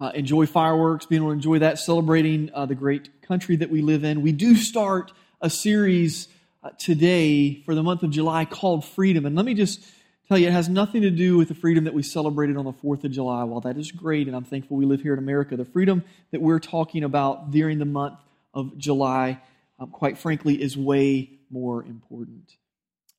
[0.00, 3.82] uh, enjoy fireworks, being able to enjoy that, celebrating uh, the great country that we
[3.82, 4.22] live in.
[4.22, 6.28] We do start a series
[6.62, 9.26] uh, today for the month of July called Freedom.
[9.26, 9.84] And let me just
[10.34, 12.72] tell you, it has nothing to do with the freedom that we celebrated on the
[12.72, 13.44] 4th of July.
[13.44, 16.02] While that is great, and I'm thankful we live here in America, the freedom
[16.32, 18.18] that we're talking about during the month
[18.52, 19.40] of July,
[19.78, 22.50] um, quite frankly, is way more important.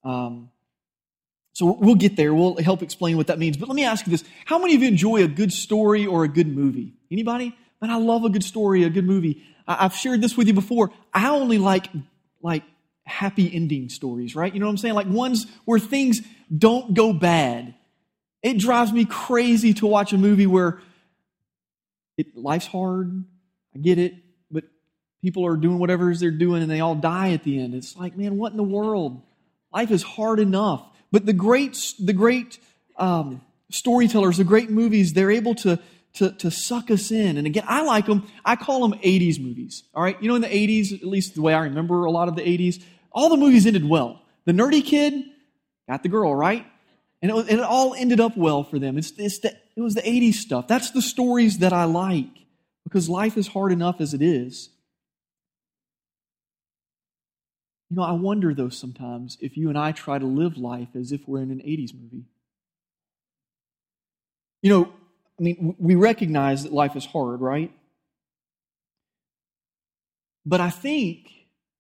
[0.03, 0.49] Um,
[1.53, 2.33] so we'll get there.
[2.33, 3.55] We'll help explain what that means.
[3.55, 4.25] But let me ask you this.
[4.43, 6.95] How many of you enjoy a good story or a good movie?
[7.09, 7.55] Anybody?
[7.81, 9.41] Man, I love a good story, a good movie.
[9.65, 10.91] I've shared this with you before.
[11.13, 11.87] I only like,
[12.41, 12.63] like
[13.05, 14.53] happy ending stories, right?
[14.53, 14.95] You know what I'm saying?
[14.95, 16.21] Like ones where things
[16.55, 17.75] don't go bad.
[18.41, 20.79] It drives me crazy to watch a movie where
[22.17, 23.25] it, life's hard.
[23.73, 24.13] I get it,
[24.49, 24.63] but
[25.21, 27.73] people are doing whatever they're doing and they all die at the end.
[27.73, 29.21] It's like, man, what in the world?
[29.73, 30.85] Life is hard enough.
[31.11, 32.59] But the great, the great
[32.97, 35.79] um, storytellers, the great movies, they're able to,
[36.13, 37.37] to, to suck us in.
[37.37, 38.27] And again, I like them.
[38.43, 39.83] I call them 80s movies.
[39.93, 40.21] All right.
[40.21, 42.41] You know, in the 80s, at least the way I remember a lot of the
[42.41, 42.81] 80s,
[43.15, 44.21] all the movies ended well.
[44.43, 45.23] The nerdy kid
[45.89, 46.65] got the girl, right?
[47.21, 48.97] And it, was, and it all ended up well for them.
[48.97, 50.67] It's, it's the, it was the 80s stuff.
[50.67, 52.27] That's the stories that I like
[52.83, 54.69] because life is hard enough as it is.
[57.89, 61.11] You know, I wonder though sometimes if you and I try to live life as
[61.11, 62.25] if we're in an 80s movie.
[64.61, 64.93] You know,
[65.39, 67.71] I mean, we recognize that life is hard, right?
[70.45, 71.29] But I think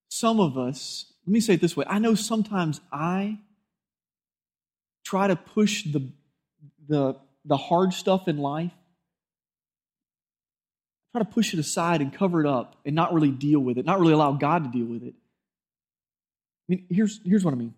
[0.09, 3.39] some of us let me say it this way I know sometimes I
[5.05, 6.09] try to push the,
[6.87, 8.73] the, the hard stuff in life,
[11.11, 13.85] try to push it aside and cover it up and not really deal with it,
[13.85, 15.13] not really allow God to deal with it.
[16.67, 17.75] I mean, here's, here's what I mean.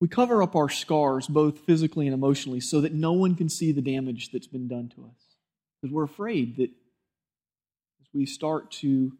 [0.00, 3.72] We cover up our scars, both physically and emotionally, so that no one can see
[3.72, 5.36] the damage that's been done to us.
[5.80, 9.12] Because we're afraid that as we start to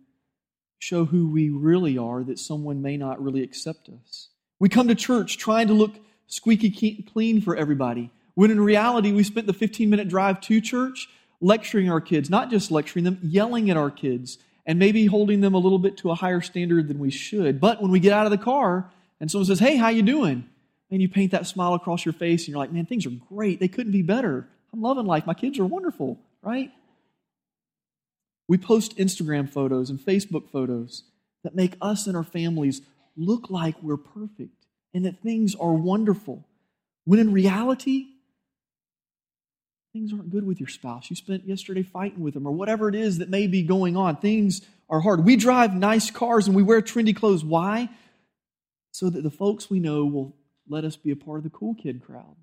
[0.83, 4.31] show who we really are that someone may not really accept us.
[4.59, 5.95] We come to church trying to look
[6.27, 11.09] squeaky clean for everybody, when in reality, we spent the 15 minute drive to church
[11.41, 15.55] lecturing our kids, not just lecturing them, yelling at our kids, and maybe holding them
[15.55, 17.61] a little bit to a higher standard than we should.
[17.61, 20.49] But when we get out of the car and someone says, Hey, how you doing?
[20.91, 23.61] And you paint that smile across your face and you're like, Man, things are great.
[23.61, 24.49] They couldn't be better.
[24.73, 25.27] I'm loving life.
[25.27, 26.73] My kids are wonderful, right?
[28.49, 31.05] We post Instagram photos and Facebook photos
[31.45, 32.83] that make us and our families
[33.17, 36.47] look like we're perfect and that things are wonderful.
[37.05, 38.07] When in reality,
[39.93, 41.11] things aren't good with your spouse.
[41.11, 44.17] You spent yesterday fighting with them, or whatever it is that may be going on.
[44.17, 45.25] Things are hard.
[45.25, 47.45] We drive nice cars and we wear trendy clothes.
[47.45, 47.89] Why?
[48.93, 50.37] So that the folks we know will
[50.69, 52.37] let us be a part of the cool kid crowd.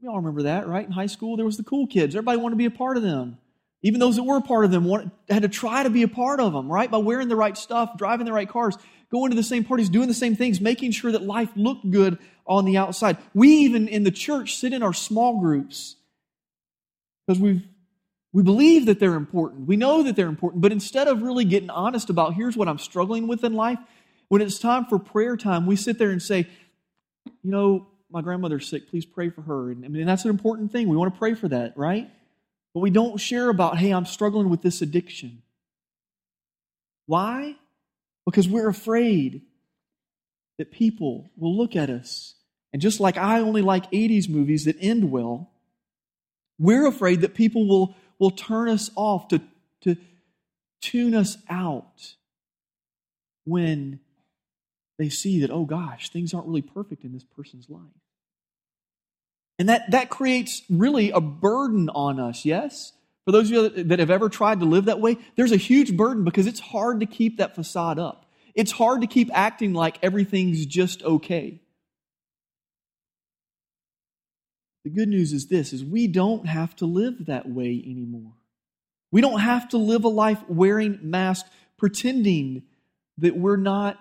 [0.00, 0.84] We all remember that, right?
[0.84, 2.14] In high school, there was the cool kids.
[2.14, 3.38] Everybody wanted to be a part of them.
[3.82, 6.40] Even those that were part of them wanted, had to try to be a part
[6.40, 6.90] of them, right?
[6.90, 8.76] By wearing the right stuff, driving the right cars,
[9.10, 12.18] going to the same parties, doing the same things, making sure that life looked good
[12.46, 13.16] on the outside.
[13.34, 15.96] We even in the church sit in our small groups
[17.26, 17.68] because we
[18.32, 19.66] we believe that they're important.
[19.66, 22.78] We know that they're important, but instead of really getting honest about here's what I'm
[22.78, 23.78] struggling with in life,
[24.28, 26.46] when it's time for prayer time, we sit there and say,
[27.42, 28.90] you know, my grandmother's sick.
[28.90, 29.70] Please pray for her.
[29.70, 30.88] And I mean, that's an important thing.
[30.88, 32.10] We want to pray for that, right?
[32.76, 35.40] But we don't share about, hey, I'm struggling with this addiction.
[37.06, 37.56] Why?
[38.26, 39.40] Because we're afraid
[40.58, 42.34] that people will look at us.
[42.74, 45.52] And just like I only like 80s movies that end well,
[46.58, 49.40] we're afraid that people will, will turn us off, to,
[49.80, 49.96] to
[50.82, 52.16] tune us out
[53.46, 54.00] when
[54.98, 57.80] they see that, oh gosh, things aren't really perfect in this person's life.
[59.58, 62.92] And that, that creates really a burden on us, yes?
[63.24, 65.96] For those of you that have ever tried to live that way, there's a huge
[65.96, 68.26] burden because it's hard to keep that facade up.
[68.54, 71.60] It's hard to keep acting like everything's just okay.
[74.84, 78.34] The good news is this is we don't have to live that way anymore.
[79.10, 82.62] We don't have to live a life wearing masks pretending
[83.18, 84.00] that we're not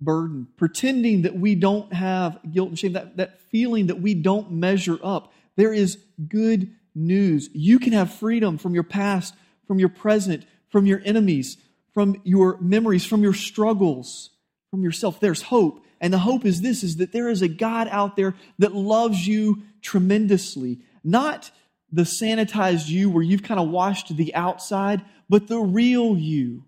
[0.00, 4.50] burden, pretending that we don't have guilt and shame, that, that feeling that we don't
[4.50, 5.32] measure up.
[5.56, 5.98] There is
[6.28, 7.48] good news.
[7.52, 9.34] You can have freedom from your past,
[9.66, 11.56] from your present, from your enemies,
[11.94, 14.30] from your memories, from your struggles,
[14.70, 15.20] from yourself.
[15.20, 15.84] There's hope.
[16.00, 19.26] And the hope is this is that there is a God out there that loves
[19.26, 20.78] you tremendously.
[21.02, 21.50] Not
[21.90, 26.64] the sanitized you where you've kind of washed the outside, but the real you.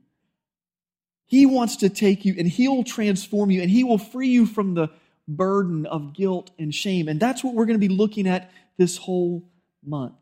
[1.30, 4.74] He wants to take you and he'll transform you and he will free you from
[4.74, 4.88] the
[5.28, 7.06] burden of guilt and shame.
[7.06, 9.48] And that's what we're going to be looking at this whole
[9.86, 10.16] month.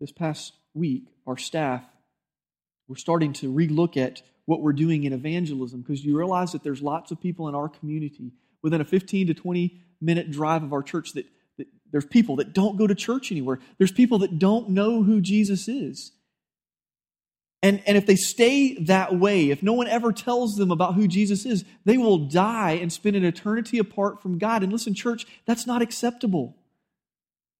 [0.00, 1.82] This past week, our staff,
[2.86, 6.82] we're starting to relook at what we're doing in evangelism because you realize that there's
[6.82, 8.30] lots of people in our community
[8.62, 11.26] within a 15 to 20 minute drive of our church that,
[11.58, 13.58] that there's people that don't go to church anywhere.
[13.78, 16.12] There's people that don't know who Jesus is.
[17.62, 21.06] And, and if they stay that way, if no one ever tells them about who
[21.06, 24.64] Jesus is, they will die and spend an eternity apart from God.
[24.64, 26.56] And listen, church, that's not acceptable.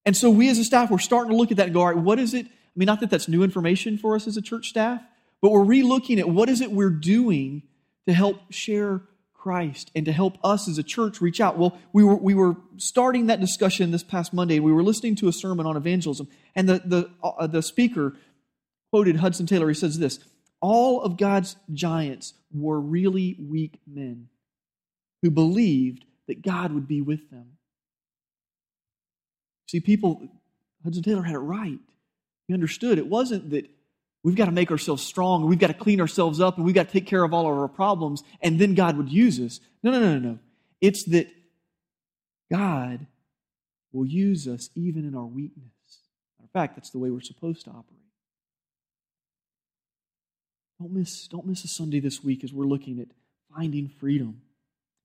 [0.05, 1.87] And so we as a staff, we're starting to look at that and go, all
[1.87, 2.45] right, what is it?
[2.45, 5.01] I mean, not that that's new information for us as a church staff,
[5.41, 7.63] but we're relooking at what is it we're doing
[8.05, 9.03] to help share
[9.33, 11.57] Christ and to help us as a church reach out.
[11.57, 14.59] Well, we were, we were starting that discussion this past Monday.
[14.59, 18.15] We were listening to a sermon on evangelism, and the, the, uh, the speaker
[18.93, 19.69] quoted Hudson Taylor.
[19.69, 20.19] He says this
[20.61, 24.27] All of God's giants were really weak men
[25.23, 27.53] who believed that God would be with them.
[29.67, 30.21] See, people,
[30.83, 31.79] Hudson Taylor had it right.
[32.47, 33.67] He understood it wasn't that
[34.21, 36.85] we've got to make ourselves strong, we've got to clean ourselves up, and we've got
[36.85, 39.59] to take care of all of our problems, and then God would use us.
[39.81, 40.39] No, no, no, no, no.
[40.81, 41.29] It's that
[42.51, 43.07] God
[43.91, 45.65] will use us even in our weakness.
[46.39, 48.02] In fact, that's the way we're supposed to operate.
[50.83, 53.07] Don't miss, don't miss a Sunday this week as we're looking at
[53.55, 54.41] finding freedom.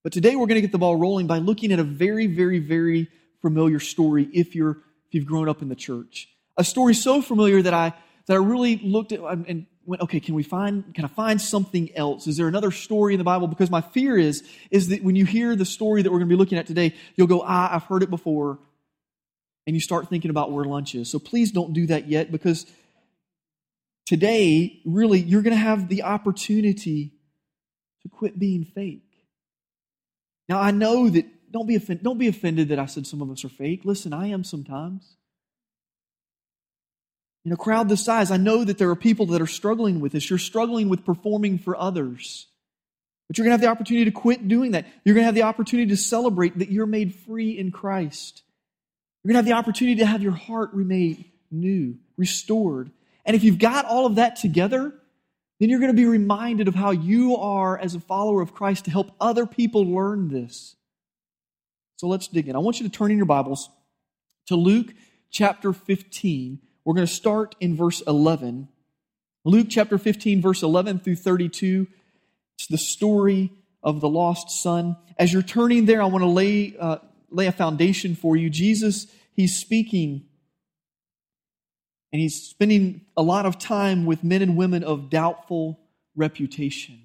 [0.03, 2.59] But today we're going to get the ball rolling by looking at a very, very,
[2.59, 3.07] very
[3.43, 6.31] familiar story if you're if you've grown up in the church.
[6.57, 7.93] A story so familiar that I
[8.27, 11.95] that I really looked at and went, okay, can we find can I find something
[11.95, 12.27] else?
[12.27, 13.47] Is there another story in the Bible?
[13.47, 14.43] Because my fear is
[14.73, 16.93] is that when you hear the story that we're going to be looking at today,
[17.15, 18.59] you'll go, ah, I've heard it before,
[19.65, 21.09] and you start thinking about where lunch is.
[21.09, 22.67] So please don't do that yet because
[24.09, 27.13] today, really, you're going to have the opportunity
[28.03, 29.03] to quit being fake.
[30.49, 33.31] Now, I know that, don't be, offended, don't be offended that I said some of
[33.31, 33.83] us are fake.
[33.85, 35.17] Listen, I am sometimes.
[37.45, 40.13] In a crowd this size, I know that there are people that are struggling with
[40.13, 40.31] this.
[40.31, 42.47] You're struggling with performing for others.
[43.29, 44.87] But you're going to have the opportunity to quit doing that.
[45.05, 48.43] You're going to have the opportunity to celebrate that you're made free in Christ.
[49.23, 52.91] You're going to have the opportunity to have your heart remade new, restored,
[53.29, 54.95] and if you've got all of that together,
[55.61, 58.87] then you're going to be reminded of how you are as a follower of Christ
[58.87, 60.77] to help other people learn this.
[61.97, 62.57] So let's dig in.
[62.57, 63.69] I want you to turn in your Bibles
[64.47, 64.95] to Luke
[65.31, 66.59] chapter 15.
[66.87, 68.69] We're going to start in verse 11.
[69.45, 71.87] Luke chapter 15, verse 11 through 32.
[72.57, 73.53] It's the story
[73.83, 74.97] of the lost son.
[75.19, 76.97] As you're turning there, I want to lay, uh,
[77.31, 78.49] lay a foundation for you.
[78.49, 80.28] Jesus, he's speaking
[82.13, 85.81] and he's spending a lot of time with men and women of doubtful
[86.17, 87.01] reputation,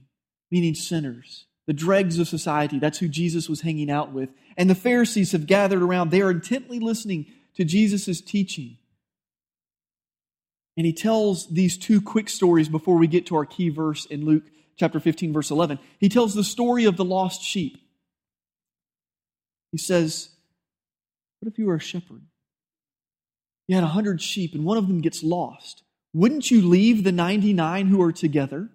[0.50, 2.80] meaning sinners, the dregs of society.
[2.80, 4.30] That's who Jesus was hanging out with.
[4.56, 6.12] And the Pharisees have gathered around.
[6.12, 8.78] They are intently listening to Jesus' teaching.
[10.76, 14.26] And he tells these two quick stories before we get to our key verse in
[14.26, 14.44] Luke
[14.76, 15.80] chapter 15, verse 11.
[16.00, 17.78] He tells the story of the lost sheep.
[19.72, 20.30] He says,
[21.40, 22.22] What if you were a shepherd?
[23.68, 27.12] You had a hundred sheep and one of them gets lost, wouldn't you leave the
[27.12, 28.70] 99 who are together?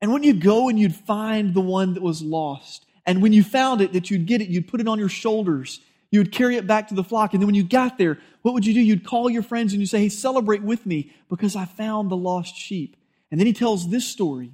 [0.00, 2.84] And wouldn't you go and you'd find the one that was lost?
[3.06, 5.80] And when you found it, that you'd get it, you'd put it on your shoulders.
[6.10, 7.32] You would carry it back to the flock.
[7.32, 8.80] And then when you got there, what would you do?
[8.80, 12.16] You'd call your friends and you say, Hey, celebrate with me because I found the
[12.16, 12.96] lost sheep.
[13.30, 14.52] And then he tells this story.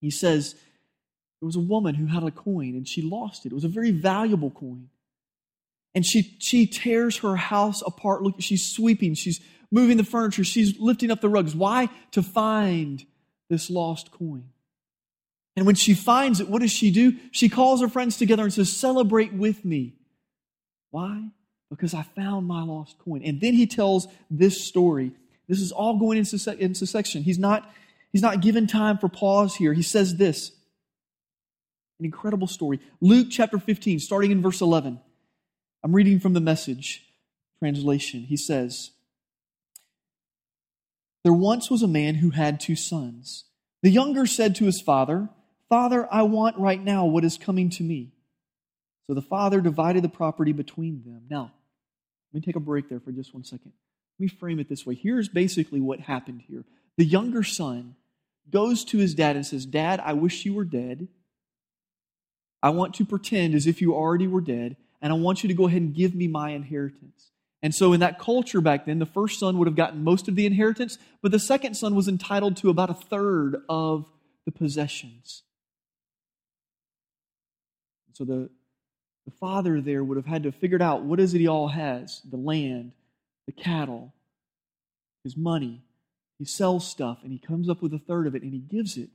[0.00, 0.54] He says,
[1.40, 3.52] There was a woman who had a coin and she lost it.
[3.52, 4.88] It was a very valuable coin
[5.98, 8.22] and she, she tears her house apart.
[8.22, 9.40] Look, she's sweeping, she's
[9.72, 11.56] moving the furniture, she's lifting up the rugs.
[11.56, 11.88] Why?
[12.12, 13.04] To find
[13.50, 14.44] this lost coin.
[15.56, 17.16] And when she finds it, what does she do?
[17.32, 19.94] She calls her friends together and says, Celebrate with me.
[20.92, 21.30] Why?
[21.68, 23.22] Because I found my lost coin.
[23.24, 25.10] And then he tells this story.
[25.48, 27.24] This is all going into, into section.
[27.24, 27.68] He's not,
[28.12, 29.72] he's not given time for pause here.
[29.72, 30.52] He says this
[31.98, 32.78] an incredible story.
[33.00, 35.00] Luke chapter 15, starting in verse 11.
[35.82, 37.04] I'm reading from the message
[37.58, 38.22] translation.
[38.22, 38.90] He says,
[41.24, 43.44] There once was a man who had two sons.
[43.82, 45.28] The younger said to his father,
[45.68, 48.12] Father, I want right now what is coming to me.
[49.06, 51.22] So the father divided the property between them.
[51.30, 51.52] Now,
[52.32, 53.72] let me take a break there for just one second.
[54.18, 54.94] Let me frame it this way.
[54.94, 56.64] Here's basically what happened here.
[56.96, 57.94] The younger son
[58.50, 61.08] goes to his dad and says, Dad, I wish you were dead.
[62.62, 65.54] I want to pretend as if you already were dead, and I want you to
[65.54, 67.30] go ahead and give me my inheritance.
[67.62, 70.36] And so, in that culture back then, the first son would have gotten most of
[70.36, 74.08] the inheritance, but the second son was entitled to about a third of
[74.44, 75.42] the possessions.
[78.12, 78.50] So, the,
[79.24, 81.68] the father there would have had to have figured out what is it he all
[81.68, 82.92] has the land,
[83.46, 84.14] the cattle,
[85.24, 85.82] his money.
[86.38, 88.96] He sells stuff and he comes up with a third of it and he gives
[88.96, 89.10] it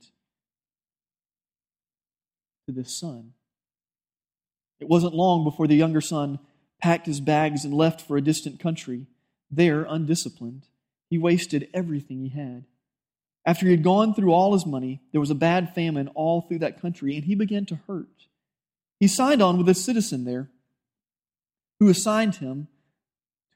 [2.66, 3.33] to this son.
[4.84, 6.38] It wasn't long before the younger son
[6.78, 9.06] packed his bags and left for a distant country.
[9.50, 10.66] There, undisciplined,
[11.08, 12.66] he wasted everything he had.
[13.46, 16.58] After he had gone through all his money, there was a bad famine all through
[16.58, 18.26] that country, and he began to hurt.
[19.00, 20.50] He signed on with a citizen there
[21.80, 22.68] who assigned him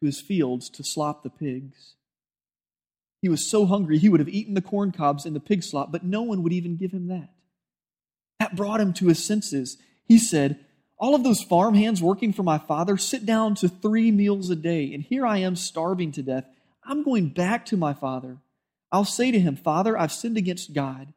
[0.00, 1.94] to his fields to slop the pigs.
[3.20, 5.92] He was so hungry he would have eaten the corn cobs and the pig slop,
[5.92, 7.28] but no one would even give him that.
[8.40, 9.76] That brought him to his senses.
[10.06, 10.64] He said,
[10.98, 14.56] All of those farm hands working for my father sit down to three meals a
[14.56, 16.44] day, and here I am starving to death.
[16.84, 18.38] I'm going back to my father.
[18.90, 21.12] I'll say to him, Father, I've sinned against God.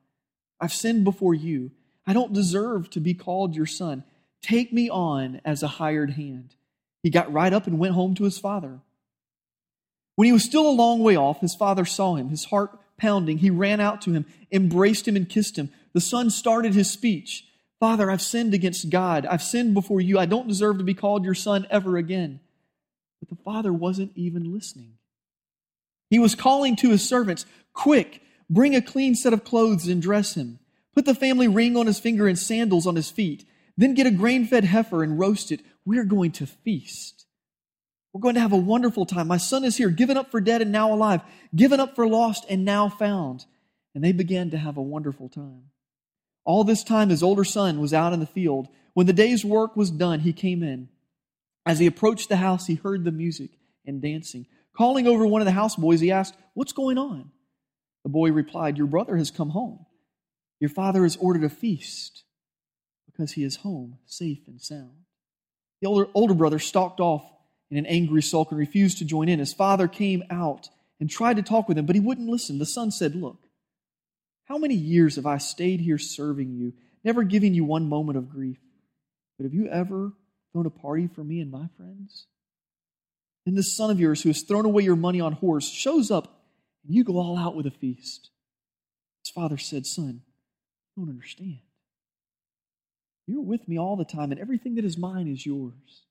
[0.59, 1.71] I've sinned before you.
[2.05, 4.03] I don't deserve to be called your son.
[4.41, 6.55] Take me on as a hired hand.
[7.01, 8.79] He got right up and went home to his father.
[10.15, 13.39] When he was still a long way off, his father saw him, his heart pounding.
[13.39, 15.71] He ran out to him, embraced him, and kissed him.
[15.93, 17.45] The son started his speech
[17.81, 19.25] Father, I've sinned against God.
[19.25, 20.19] I've sinned before you.
[20.19, 22.39] I don't deserve to be called your son ever again.
[23.19, 24.93] But the father wasn't even listening.
[26.11, 30.35] He was calling to his servants, Quick, bring a clean set of clothes and dress
[30.35, 30.59] him.
[30.93, 33.47] Put the family ring on his finger and sandals on his feet.
[33.75, 35.61] Then get a grain fed heifer and roast it.
[35.83, 37.25] We're going to feast.
[38.13, 39.27] We're going to have a wonderful time.
[39.27, 41.21] My son is here, given up for dead and now alive,
[41.55, 43.45] given up for lost and now found.
[43.95, 45.70] And they began to have a wonderful time.
[46.43, 48.67] All this time, his older son was out in the field.
[48.93, 50.89] When the day's work was done, he came in.
[51.65, 53.51] As he approached the house, he heard the music
[53.85, 54.47] and dancing.
[54.75, 57.31] Calling over one of the houseboys, he asked, What's going on?
[58.03, 59.85] The boy replied, Your brother has come home.
[60.59, 62.23] Your father has ordered a feast
[63.05, 65.05] because he is home, safe and sound.
[65.81, 67.23] The older, older brother stalked off
[67.69, 69.39] in an angry sulk and refused to join in.
[69.39, 70.69] His father came out
[70.99, 72.59] and tried to talk with him, but he wouldn't listen.
[72.59, 73.47] The son said, Look,
[74.51, 76.73] how many years have I stayed here serving you,
[77.05, 78.57] never giving you one moment of grief?
[79.37, 80.11] But have you ever
[80.51, 82.25] thrown a party for me and my friends?
[83.45, 86.43] Then this son of yours who has thrown away your money on whores shows up,
[86.85, 88.29] and you go all out with a feast.
[89.23, 90.21] His father said, Son,
[90.97, 91.59] you don't understand.
[93.27, 96.03] You're with me all the time, and everything that is mine is yours.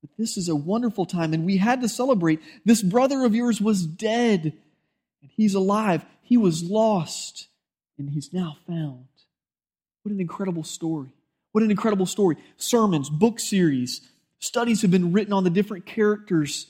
[0.00, 2.40] But this is a wonderful time, and we had to celebrate.
[2.64, 4.52] This brother of yours was dead,
[5.22, 6.04] and he's alive.
[6.22, 7.48] He was lost,
[8.00, 9.04] and he's now found.
[10.02, 11.10] What an incredible story.
[11.52, 12.36] What an incredible story.
[12.56, 14.00] Sermons, book series,
[14.38, 16.66] studies have been written on the different characters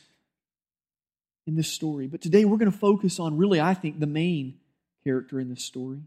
[1.47, 2.07] in this story.
[2.07, 4.59] But today we're going to focus on really, I think, the main
[5.05, 6.03] character in this story,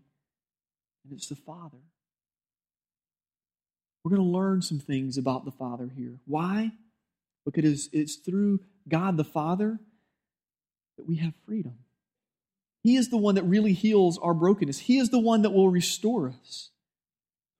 [1.03, 1.77] and it's the Father.
[4.03, 6.19] We're going to learn some things about the Father here.
[6.25, 6.71] Why?
[7.45, 9.79] Because it's through God the Father
[10.97, 11.77] that we have freedom.
[12.83, 14.77] He is the one that really heals our brokenness.
[14.77, 16.69] He is the one that will restore us.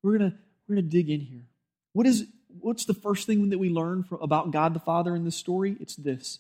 [0.04, 0.36] We're gonna
[0.68, 1.46] we're gonna dig in here.
[1.94, 2.28] What is
[2.60, 5.78] what's the first thing that we learn from, about God the Father in this story?
[5.80, 6.40] It's this: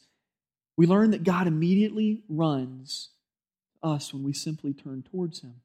[0.75, 3.10] we learn that God immediately runs
[3.82, 5.56] us when we simply turn towards Him.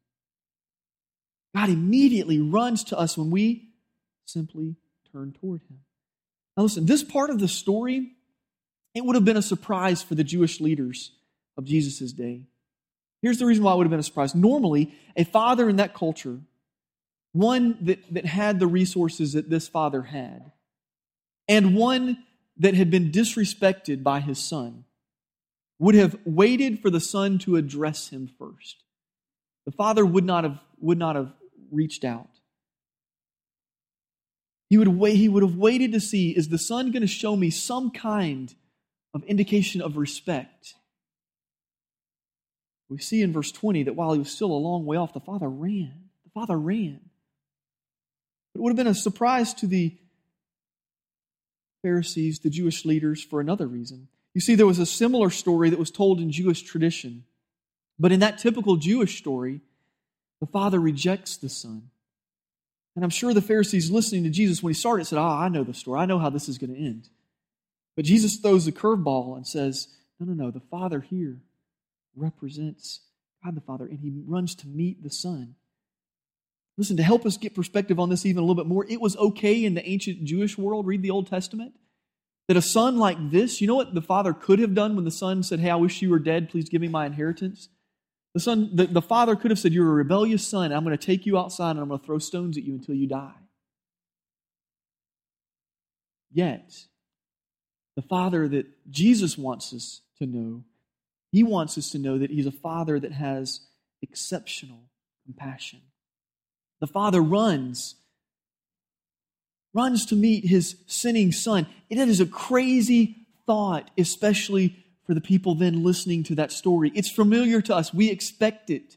[1.57, 3.71] God immediately runs to us when we
[4.27, 4.77] simply
[5.13, 5.81] turn toward Him.
[6.57, 8.13] Now, listen, this part of the story,
[8.95, 11.13] it would have been a surprise for the Jewish leaders
[11.57, 12.43] of Jesus' day.
[13.23, 14.35] Here's the reason why it would have been a surprise.
[14.35, 16.39] Normally, a father in that culture,
[17.33, 20.53] one that, that had the resources that this father had,
[21.49, 22.25] and one
[22.59, 24.85] that had been disrespected by his son,
[25.79, 28.83] would have waited for the son to address him first.
[29.67, 31.33] The father would not have, would not have
[31.71, 32.29] reached out.
[34.71, 37.37] He would, wait, he would have waited to see is the son going to show
[37.37, 38.55] me some kind
[39.15, 40.75] of indication of respect?
[42.89, 45.21] We see in verse 20 that while he was still a long way off, the
[45.21, 45.93] father ran.
[46.25, 47.01] The father ran.
[48.55, 49.95] It would have been a surprise to the
[51.83, 54.09] Pharisees, the Jewish leaders, for another reason.
[54.35, 57.25] You see, there was a similar story that was told in Jewish tradition.
[57.99, 59.61] But in that typical Jewish story,
[60.41, 61.91] the father rejects the son.
[62.95, 65.63] And I'm sure the Pharisees listening to Jesus when he started said, Ah, I know
[65.63, 66.01] the story.
[66.01, 67.09] I know how this is going to end.
[67.97, 70.51] But Jesus throws a curveball and says, No, no, no.
[70.51, 71.39] The Father here
[72.15, 73.01] represents
[73.45, 75.55] God the Father, and he runs to meet the Son.
[76.77, 79.17] Listen, to help us get perspective on this even a little bit more, it was
[79.17, 81.75] okay in the ancient Jewish world, read the Old Testament,
[82.47, 85.11] that a son like this, you know what the father could have done when the
[85.11, 87.69] son said, Hey, I wish you were dead, please give me my inheritance?
[88.35, 91.07] The son, the, the father could have said, You're a rebellious son, I'm going to
[91.07, 93.35] take you outside and I'm going to throw stones at you until you die.
[96.31, 96.73] Yet,
[97.97, 100.65] the father that Jesus wants us to know,
[101.31, 103.61] he wants us to know that he's a father that has
[104.03, 104.89] exceptional
[105.25, 105.81] compassion.
[106.81, 107.97] The father runs,
[109.75, 111.67] runs to meet his sinning son.
[111.91, 116.93] It is a crazy thought, especially for the people then listening to that story.
[116.95, 117.93] It's familiar to us.
[117.93, 118.97] We expect it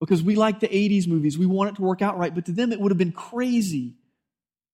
[0.00, 1.38] because we like the 80s movies.
[1.38, 2.34] We want it to work out right.
[2.34, 3.94] But to them, it would have been crazy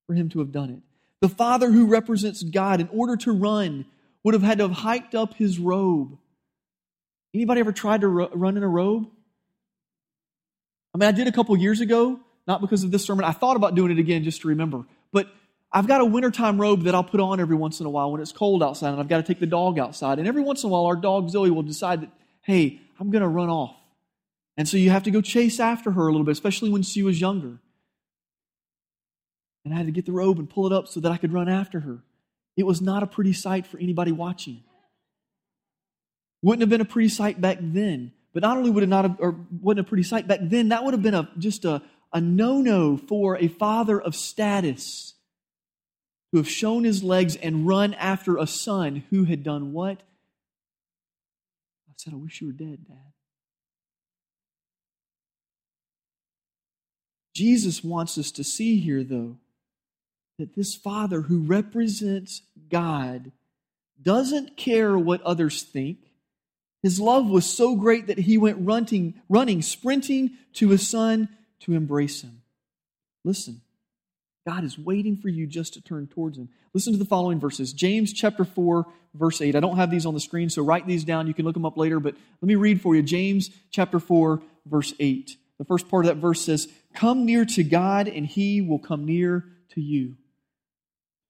[0.07, 0.81] for him to have done it.
[1.21, 3.87] The father who represents God, in order to run,
[4.23, 6.19] would have had to have hiked up his robe.
[7.37, 9.09] Anybody ever tried to run in a robe?
[10.95, 13.27] I mean, I did a couple years ago, not because of this sermon.
[13.27, 14.87] I thought about doing it again just to remember.
[15.13, 15.29] But
[15.71, 18.23] I've got a wintertime robe that I'll put on every once in a while when
[18.23, 20.19] it's cold outside and I've got to take the dog outside.
[20.19, 23.21] And every once in a while, our dog Zoe will decide that, hey, I'm going
[23.21, 23.77] to run off.
[24.57, 27.03] And so you have to go chase after her a little bit, especially when she
[27.03, 27.59] was younger.
[29.67, 31.35] And I had to get the robe and pull it up so that I could
[31.35, 31.99] run after her.
[32.57, 34.63] It was not a pretty sight for anybody watching.
[36.43, 38.13] Wouldn't have been a pretty sight back then.
[38.33, 40.85] But not only would it not have, or wasn't a pretty sight back then, that
[40.85, 45.15] would have been a, just a, a no no for a father of status
[46.31, 50.03] to have shown his legs and run after a son who had done what?
[51.89, 53.13] I said, I wish you were dead, Dad.
[57.35, 59.37] Jesus wants us to see here, though,
[60.39, 63.33] that this Father who represents God
[64.03, 65.99] doesn't care what others think.
[66.83, 71.29] His love was so great that he went running, running, sprinting to his son
[71.61, 72.43] to embrace him.
[73.25, 73.61] Listen,
[74.47, 76.49] God is waiting for you just to turn towards him.
[76.73, 77.73] Listen to the following verses.
[77.73, 79.57] James chapter 4, verse 8.
[79.57, 81.27] I don't have these on the screen, so write these down.
[81.27, 83.03] You can look them up later, but let me read for you.
[83.03, 85.37] James chapter 4, verse 8.
[85.59, 89.05] The first part of that verse says, Come near to God, and he will come
[89.05, 90.17] near to you.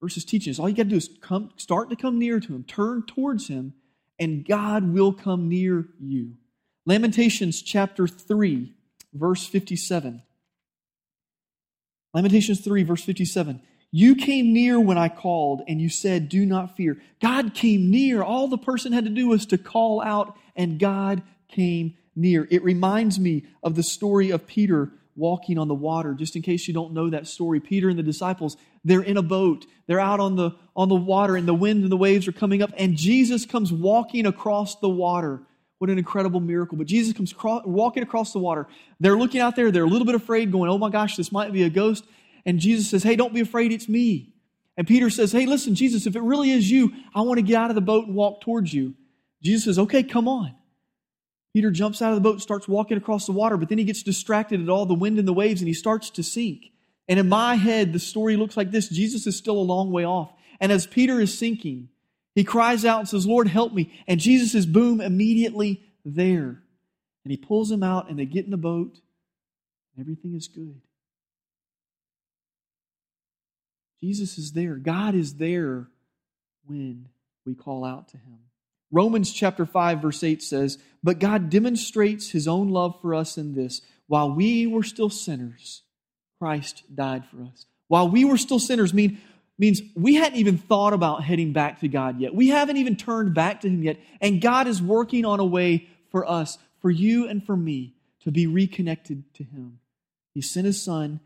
[0.03, 2.39] Verse is teaching us all you got to do is come, start to come near
[2.39, 3.73] to him, turn towards him,
[4.19, 6.37] and God will come near you.
[6.85, 8.73] Lamentations chapter 3,
[9.13, 10.23] verse 57.
[12.15, 13.61] Lamentations 3, verse 57.
[13.93, 17.01] You came near when I called, and you said, Do not fear.
[17.21, 18.23] God came near.
[18.23, 22.47] All the person had to do was to call out, and God came near.
[22.51, 26.15] It reminds me of the story of Peter walking on the water.
[26.15, 29.23] Just in case you don't know that story, Peter and the disciples, they're in a
[29.23, 29.67] boat.
[29.87, 32.63] They're out on the, on the water, and the wind and the waves are coming
[32.63, 35.43] up, and Jesus comes walking across the water.
[35.79, 36.79] What an incredible miracle.
[36.79, 38.67] But Jesus comes cro- walking across the water.
[38.99, 39.71] They're looking out there.
[39.71, 42.05] They're a little bit afraid, going, Oh my gosh, this might be a ghost.
[42.45, 43.73] And Jesus says, Hey, don't be afraid.
[43.73, 44.33] It's me.
[44.77, 47.57] And Peter says, Hey, listen, Jesus, if it really is you, I want to get
[47.57, 48.95] out of the boat and walk towards you.
[49.43, 50.55] Jesus says, Okay, come on.
[51.53, 54.03] Peter jumps out of the boat, starts walking across the water, but then he gets
[54.03, 56.71] distracted at all the wind and the waves and he starts to sink.
[57.09, 60.05] And in my head, the story looks like this Jesus is still a long way
[60.05, 60.33] off.
[60.61, 61.89] And as Peter is sinking,
[62.35, 63.93] he cries out and says, Lord, help me.
[64.07, 66.63] And Jesus is, boom, immediately there.
[67.25, 69.01] And he pulls him out, and they get in the boat,
[69.95, 70.81] and everything is good.
[74.01, 74.77] Jesus is there.
[74.77, 75.89] God is there
[76.67, 77.09] when
[77.45, 78.39] we call out to him.
[78.93, 83.55] Romans chapter 5 verse 8 says, "But God demonstrates his own love for us in
[83.55, 85.83] this, while we were still sinners,
[86.39, 89.19] Christ died for us." While we were still sinners mean
[89.59, 92.35] means we hadn't even thought about heading back to God yet.
[92.35, 95.89] We haven't even turned back to him yet, and God is working on a way
[96.11, 99.79] for us, for you and for me to be reconnected to him.
[100.35, 101.21] He sent his son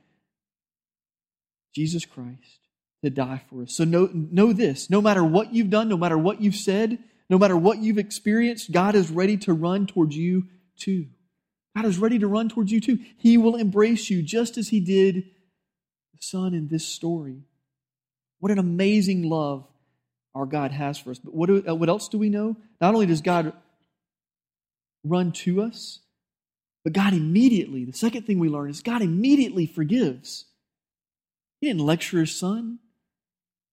[1.74, 2.68] Jesus Christ
[3.02, 3.74] to die for us.
[3.74, 7.38] So know, know this no matter what you've done, no matter what you've said, no
[7.38, 10.46] matter what you've experienced, God is ready to run towards you
[10.76, 11.06] too.
[11.76, 12.98] God is ready to run towards you too.
[13.16, 15.24] He will embrace you just as He did
[16.12, 17.44] the Son in this story.
[18.38, 19.66] What an amazing love
[20.34, 21.18] our God has for us.
[21.18, 22.56] But what, uh, what else do we know?
[22.80, 23.52] Not only does God
[25.04, 26.00] run to us,
[26.84, 30.46] but God immediately, the second thing we learn is God immediately forgives.
[31.60, 32.78] He didn't lecture his son.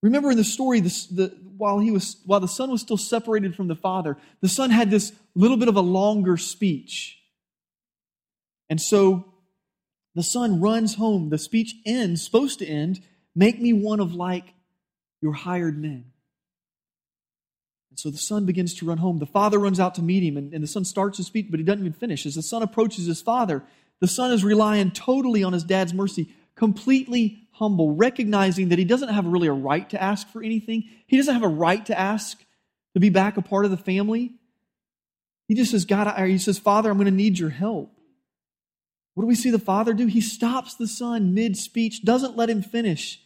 [0.04, 3.56] Remember in the story, the, the, while, he was, while the son was still separated
[3.56, 7.18] from the father, the son had this little bit of a longer speech.
[8.70, 9.26] And so
[10.16, 11.30] the son runs home.
[11.30, 13.02] The speech ends, supposed to end,
[13.36, 14.54] make me one of like
[15.22, 16.06] your hired men.
[17.92, 19.20] And so the son begins to run home.
[19.20, 21.60] The father runs out to meet him, and, and the son starts to speak, but
[21.60, 22.26] he doesn't even finish.
[22.26, 23.64] As the son approaches his father,
[24.00, 29.10] the son is relying totally on his dad's mercy, completely humble, recognizing that he doesn't
[29.10, 30.84] have really a right to ask for anything.
[31.08, 32.44] He doesn't have a right to ask
[32.94, 34.34] to be back a part of the family.
[35.48, 37.97] He just says, God, I, he says, Father, I'm going to need your help.
[39.18, 40.06] What do we see the father do?
[40.06, 43.20] He stops the son mid speech, doesn't let him finish.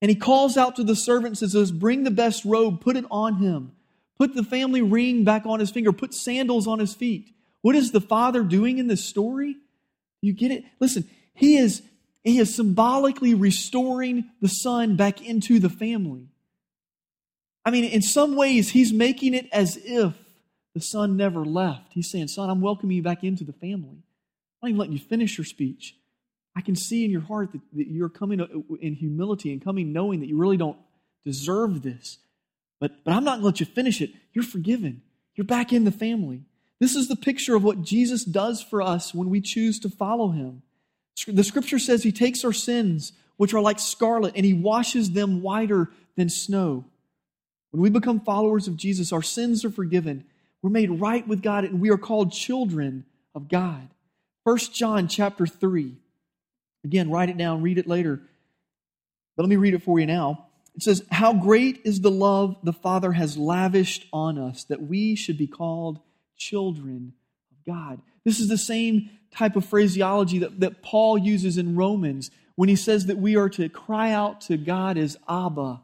[0.00, 3.04] And he calls out to the servants and says, Bring the best robe, put it
[3.10, 3.72] on him.
[4.16, 7.34] Put the family ring back on his finger, put sandals on his feet.
[7.62, 9.56] What is the father doing in this story?
[10.22, 10.66] You get it?
[10.78, 11.82] Listen, he is,
[12.22, 16.28] he is symbolically restoring the son back into the family.
[17.64, 20.14] I mean, in some ways, he's making it as if
[20.74, 21.92] the son never left.
[21.92, 24.03] He's saying, Son, I'm welcoming you back into the family.
[24.64, 25.94] Not even letting you finish your speech.
[26.56, 28.46] I can see in your heart that, that you're coming uh,
[28.80, 30.78] in humility and coming knowing that you really don't
[31.22, 32.16] deserve this.
[32.80, 34.12] But, but I'm not going to let you finish it.
[34.32, 35.02] You're forgiven.
[35.34, 36.44] You're back in the family.
[36.80, 40.30] This is the picture of what Jesus does for us when we choose to follow
[40.30, 40.62] him.
[41.28, 45.42] The scripture says he takes our sins, which are like scarlet, and he washes them
[45.42, 46.86] whiter than snow.
[47.70, 50.24] When we become followers of Jesus, our sins are forgiven.
[50.62, 53.90] We're made right with God, and we are called children of God.
[54.44, 55.96] 1 John chapter 3.
[56.84, 58.20] Again, write it down, read it later.
[59.36, 60.46] But let me read it for you now.
[60.74, 65.14] It says, How great is the love the Father has lavished on us that we
[65.14, 66.00] should be called
[66.36, 67.14] children
[67.50, 68.02] of God.
[68.24, 72.76] This is the same type of phraseology that, that Paul uses in Romans when he
[72.76, 75.80] says that we are to cry out to God as Abba,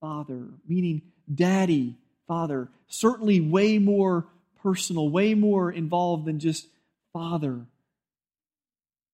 [0.00, 2.68] Father, meaning Daddy, Father.
[2.88, 4.26] Certainly way more
[4.62, 6.66] personal, way more involved than just
[7.12, 7.66] Father.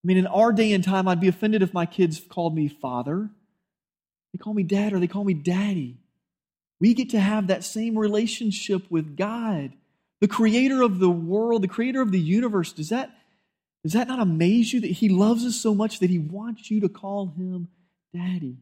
[0.03, 2.69] I mean, in our day and time, I'd be offended if my kids called me
[2.69, 3.29] Father.
[4.33, 5.99] They call me Dad or they call me Daddy.
[6.81, 9.73] We get to have that same relationship with God
[10.21, 13.11] the creator of the world, the creator of the universe, does that,
[13.83, 16.81] does that not amaze you that he loves us so much that he wants you
[16.81, 17.69] to call him
[18.15, 18.59] daddy?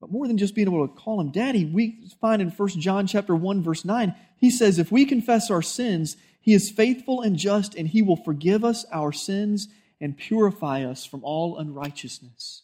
[0.00, 3.06] But more than just being able to call him daddy, we find in 1 John
[3.06, 7.36] chapter 1 verse 9, he says if we confess our sins, he is faithful and
[7.36, 9.68] just and he will forgive us our sins
[10.00, 12.62] and purify us from all unrighteousness.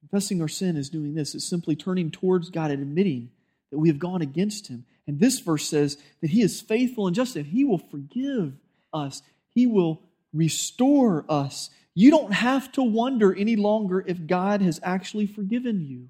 [0.00, 1.34] Confessing our sin is doing this.
[1.34, 3.30] It's simply turning towards God and admitting
[3.70, 4.84] that we have gone against him.
[5.06, 8.54] And this verse says that he is faithful and just, and he will forgive
[8.92, 9.22] us,
[9.54, 11.70] he will restore us.
[11.94, 16.08] You don't have to wonder any longer if God has actually forgiven you.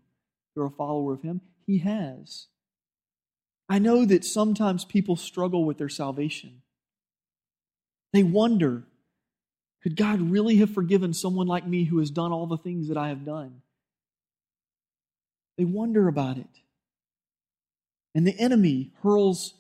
[0.55, 2.47] You're a follower of him, he has.
[3.69, 6.63] I know that sometimes people struggle with their salvation.
[8.13, 8.85] They wonder
[9.83, 12.99] could God really have forgiven someone like me who has done all the things that
[12.99, 13.63] I have done?
[15.57, 16.47] They wonder about it.
[18.15, 19.55] And the enemy hurls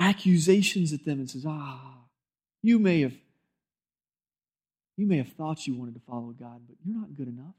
[0.00, 1.98] accusations at them and says, Ah,
[2.62, 3.14] you may have
[4.96, 7.54] you may have thought you wanted to follow God, but you're not good enough.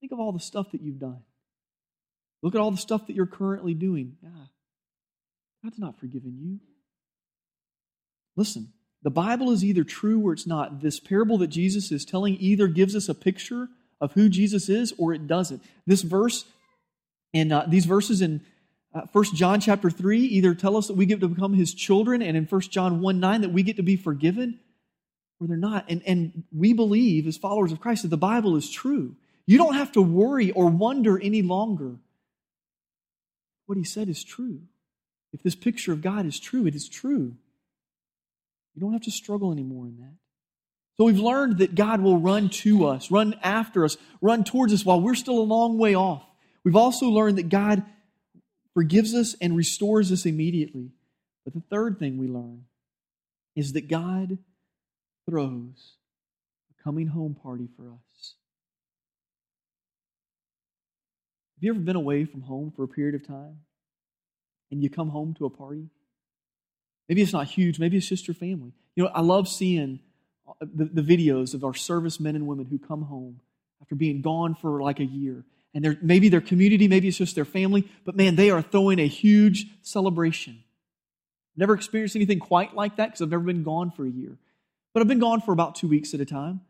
[0.00, 1.20] Think of all the stuff that you've done.
[2.42, 4.16] Look at all the stuff that you're currently doing.
[4.22, 4.46] Yeah.
[5.64, 6.60] God's not forgiven you.
[8.38, 8.72] Listen,
[9.02, 10.80] the Bible is either true or it's not.
[10.80, 13.68] This parable that Jesus is telling either gives us a picture
[14.00, 15.60] of who Jesus is or it doesn't.
[15.88, 16.44] This verse
[17.34, 18.40] and uh, these verses in
[18.94, 22.22] uh, 1 John chapter 3 either tell us that we get to become his children,
[22.22, 24.60] and in 1 John 1 9 that we get to be forgiven,
[25.40, 25.84] or they're not.
[25.88, 29.16] And, and we believe, as followers of Christ, that the Bible is true.
[29.46, 31.96] You don't have to worry or wonder any longer.
[33.66, 34.60] What he said is true.
[35.32, 37.34] If this picture of God is true, it is true.
[38.78, 40.14] You don't have to struggle anymore in that.
[40.96, 44.84] So we've learned that God will run to us, run after us, run towards us
[44.84, 46.24] while we're still a long way off.
[46.62, 47.82] We've also learned that God
[48.74, 50.92] forgives us and restores us immediately.
[51.44, 52.66] But the third thing we learn
[53.56, 54.38] is that God
[55.28, 55.96] throws
[56.70, 58.34] a coming home party for us.
[61.56, 63.58] Have you ever been away from home for a period of time
[64.70, 65.88] and you come home to a party?
[67.08, 68.72] Maybe it's not huge, maybe it's just your family.
[68.94, 70.00] You know, I love seeing
[70.46, 73.40] uh, the, the videos of our service men and women who come home
[73.80, 75.44] after being gone for like a year
[75.74, 78.98] and they're, maybe their community, maybe it's just their family, but man, they are throwing
[78.98, 80.62] a huge celebration.
[81.56, 84.38] Never experienced anything quite like that because I've never been gone for a year.
[84.92, 86.60] But I've been gone for about two weeks at a time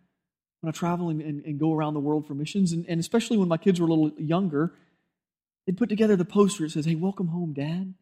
[0.61, 2.73] when I travel and, and, and go around the world for missions.
[2.73, 4.73] And, and, especially when my kids were a little younger,
[5.67, 6.65] they'd put together the poster.
[6.65, 7.95] It says, Hey, welcome home, Dad.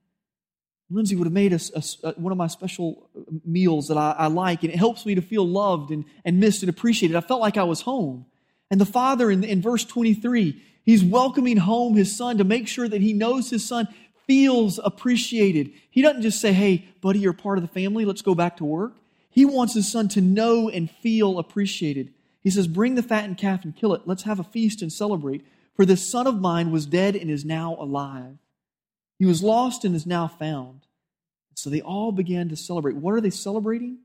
[0.88, 4.27] Lindsay would have made us uh, one of my special uh, meals that I, I,
[4.29, 7.16] like, and it helps me to feel loved and, and missed and appreciated.
[7.16, 8.27] I felt like I was home.
[8.70, 12.88] And the father in, in verse 23, he's welcoming home his son to make sure
[12.88, 13.88] that he knows his son
[14.27, 15.72] feels appreciated.
[15.90, 18.64] He doesn't just say, hey, buddy, you're part of the family, let's go back to
[18.64, 18.96] work.
[19.31, 22.12] He wants his son to know and feel appreciated.
[22.42, 24.03] He says, Bring the fattened calf and kill it.
[24.07, 25.44] Let's have a feast and celebrate.
[25.75, 28.38] For this son of mine was dead and is now alive.
[29.18, 30.83] He was lost and is now found.
[31.55, 32.96] So they all began to celebrate.
[32.96, 33.98] What are they celebrating?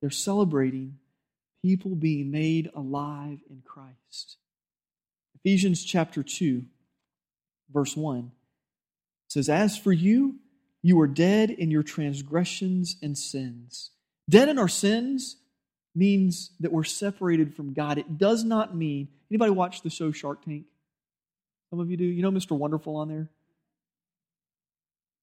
[0.00, 0.98] They're celebrating
[1.62, 4.36] people being made alive in Christ.
[5.34, 6.64] Ephesians chapter 2,
[7.72, 8.30] verse 1
[9.28, 10.36] says, As for you,
[10.82, 13.90] you are dead in your transgressions and sins.
[14.30, 15.36] Dead in our sins
[15.94, 17.98] means that we're separated from God.
[17.98, 20.64] It does not mean anybody watch the show Shark Tank?
[21.70, 22.04] Some of you do.
[22.04, 22.52] You know Mr.
[22.52, 23.28] Wonderful on there?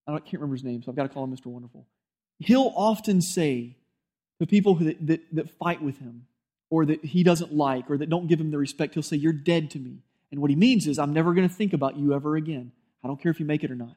[0.07, 1.45] I can't remember his name, so I've got to call him Mr.
[1.45, 1.85] Wonderful.
[2.39, 3.77] He'll often say
[4.39, 6.25] to people that, that, that fight with him,
[6.69, 9.31] or that he doesn't like, or that don't give him the respect, he'll say, You're
[9.31, 9.99] dead to me.
[10.31, 12.71] And what he means is, I'm never going to think about you ever again.
[13.03, 13.95] I don't care if you make it or not.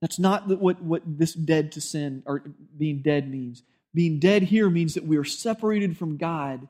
[0.00, 2.42] That's not what, what this dead to sin or
[2.76, 3.62] being dead means.
[3.94, 6.68] Being dead here means that we are separated from God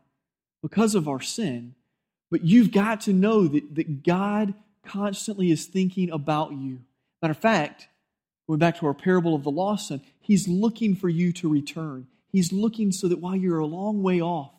[0.62, 1.74] because of our sin.
[2.30, 6.80] But you've got to know that, that God constantly is thinking about you.
[7.20, 7.88] Matter of fact,
[8.46, 12.06] going back to our parable of the lost son, he's looking for you to return.
[12.28, 14.52] He's looking so that while you're a long way off,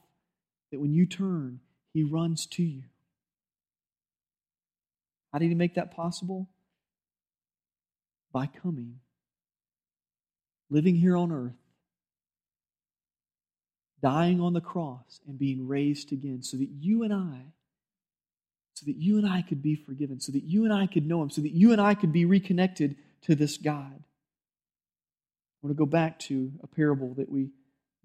[0.72, 1.60] that when you turn,
[1.94, 2.84] he runs to you.
[5.32, 6.50] How did he make that possible?
[8.32, 9.00] By coming,
[10.70, 11.54] living here on earth,
[14.02, 17.54] dying on the cross and being raised again so that you and I
[18.74, 21.22] so that you and I could be forgiven, so that you and I could know
[21.22, 23.94] him, so that you and I could be reconnected to this God.
[23.94, 27.50] I want to go back to a parable that we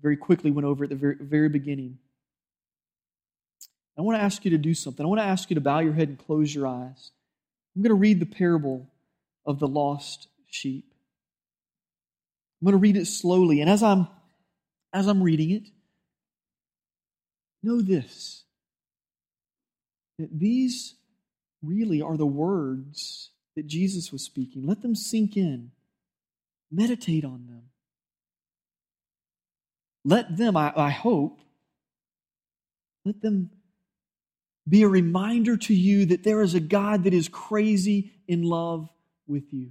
[0.00, 1.98] very quickly went over at the very, very beginning.
[3.98, 5.04] I want to ask you to do something.
[5.04, 7.10] I want to ask you to bow your head and close your eyes.
[7.74, 8.86] I'm going to read the parable
[9.44, 10.94] of the lost sheep.
[12.60, 14.08] I'm going to read it slowly, and as I'm
[14.92, 15.64] as I'm reading it,
[17.62, 18.44] Know this
[20.18, 20.94] that these
[21.62, 24.64] really are the words that Jesus was speaking.
[24.64, 25.72] Let them sink in,
[26.70, 27.62] meditate on them.
[30.04, 31.40] Let them, I, I hope,
[33.04, 33.50] let them
[34.68, 38.88] be a reminder to you that there is a God that is crazy in love
[39.26, 39.70] with you.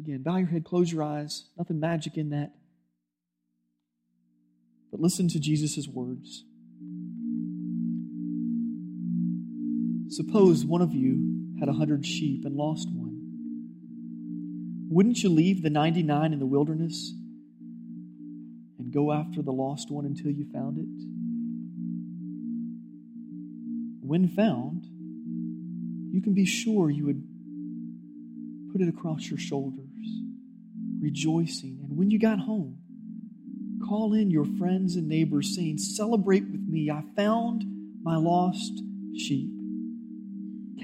[0.00, 1.44] Again, bow your head, close your eyes.
[1.56, 2.50] Nothing magic in that.
[4.90, 6.42] But listen to Jesus' words.
[10.16, 13.20] Suppose one of you had a hundred sheep and lost one.
[14.90, 17.12] Wouldn't you leave the 99 in the wilderness
[18.78, 20.86] and go after the lost one until you found it?
[24.06, 24.84] When found,
[26.12, 27.22] you can be sure you would
[28.72, 29.88] put it across your shoulders,
[31.00, 31.80] rejoicing.
[31.82, 32.78] And when you got home,
[33.88, 36.90] Call in your friends and neighbors, saying, Celebrate with me.
[36.90, 37.64] I found
[38.02, 38.82] my lost
[39.16, 39.53] sheep.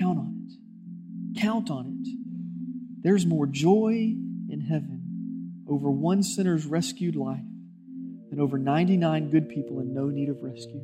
[0.00, 1.40] Count on it.
[1.40, 2.08] Count on it.
[3.02, 4.14] There's more joy
[4.48, 7.40] in heaven over one sinner's rescued life
[8.30, 10.80] than over 99 good people in no need of rescue.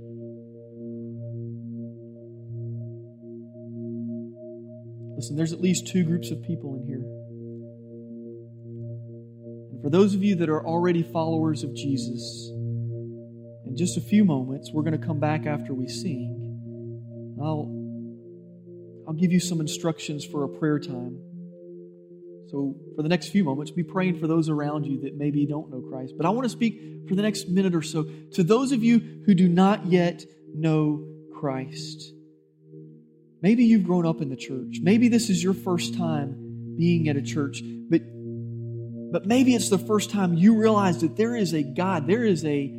[5.16, 7.02] Listen, there's at least two groups of people in here
[9.76, 12.48] And for those of you that are already followers of Jesus,
[13.66, 17.36] in just a few moments, we're going to come back after we sing.
[17.42, 17.75] I'll,
[19.06, 21.20] I'll give you some instructions for a prayer time.
[22.48, 25.70] So, for the next few moments, be praying for those around you that maybe don't
[25.70, 26.14] know Christ.
[26.16, 29.22] But I want to speak for the next minute or so to those of you
[29.26, 31.04] who do not yet know
[31.38, 32.12] Christ.
[33.42, 34.78] Maybe you've grown up in the church.
[34.80, 38.02] Maybe this is your first time being at a church, but
[39.12, 42.44] but maybe it's the first time you realize that there is a God, there is
[42.44, 42.72] a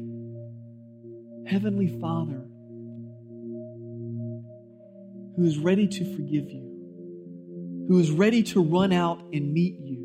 [1.48, 2.47] Heavenly Father
[5.38, 9.98] who is ready to forgive you, who is ready to run out and meet you,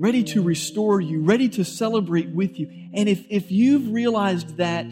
[0.00, 2.68] ready to restore you, ready to celebrate with you.
[2.92, 4.84] And if, if you've realized that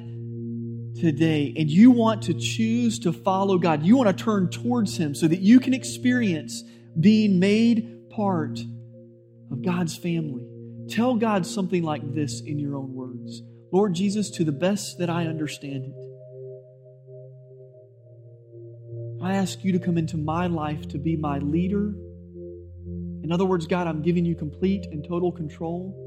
[1.00, 5.14] today and you want to choose to follow God, you want to turn towards Him
[5.14, 6.62] so that you can experience
[6.98, 8.60] being made part
[9.50, 10.46] of God's family.
[10.88, 15.10] Tell God something like this in your own words Lord Jesus, to the best that
[15.10, 15.92] I understand it,
[19.24, 21.94] I ask you to come into my life to be my leader.
[23.22, 25.98] In other words, God, I'm giving you complete and total control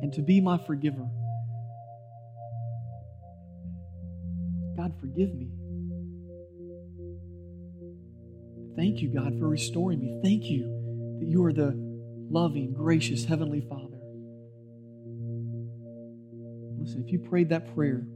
[0.00, 1.08] and to be my forgiver.
[4.76, 5.48] God, forgive me.
[8.76, 10.20] Thank you, God, for restoring me.
[10.22, 11.74] Thank you that you are the
[12.30, 13.98] loving, gracious Heavenly Father.
[16.78, 18.06] Listen, if you prayed that prayer,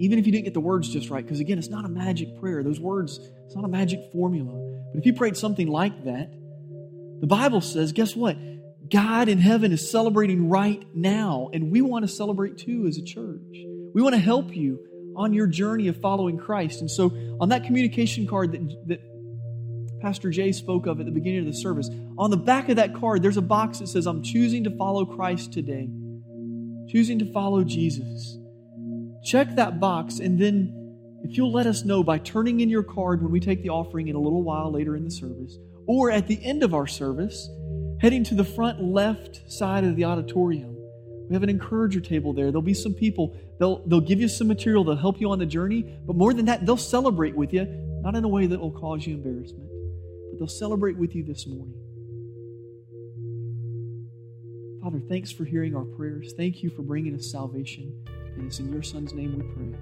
[0.00, 2.40] even if you didn't get the words just right, because again, it's not a magic
[2.40, 2.62] prayer.
[2.62, 4.54] Those words, it's not a magic formula.
[4.92, 6.32] But if you prayed something like that,
[7.20, 8.38] the Bible says, guess what?
[8.88, 13.02] God in heaven is celebrating right now, and we want to celebrate too as a
[13.02, 13.40] church.
[13.92, 14.80] We want to help you
[15.16, 16.80] on your journey of following Christ.
[16.80, 21.40] And so, on that communication card that, that Pastor Jay spoke of at the beginning
[21.40, 24.22] of the service, on the back of that card, there's a box that says, I'm
[24.22, 25.90] choosing to follow Christ today,
[26.88, 28.39] choosing to follow Jesus.
[29.24, 30.76] Check that box, and then
[31.22, 34.08] if you'll let us know by turning in your card when we take the offering
[34.08, 37.48] in a little while later in the service, or at the end of our service,
[38.00, 40.74] Heading to the front left side of the auditorium,
[41.28, 42.46] we have an encourager table there.
[42.46, 45.44] There'll be some people, they'll, they'll give you some material, they'll help you on the
[45.44, 47.66] journey, but more than that, they'll celebrate with you,
[48.00, 49.68] not in a way that will cause you embarrassment,
[50.30, 51.74] but they'll celebrate with you this morning.
[54.82, 56.32] Father, thanks for hearing our prayers.
[56.38, 57.92] Thank you for bringing us salvation.
[58.40, 59.74] And it's in your Son's name we pray.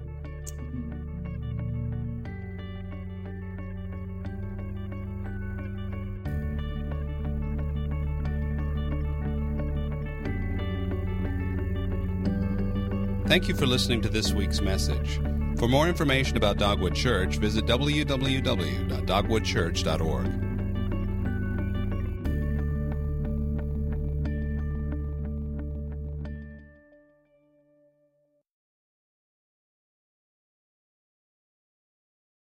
[13.29, 15.21] Thank you for listening to this week's message.
[15.57, 20.48] For more information about Dogwood Church, visit www.dogwoodchurch.org.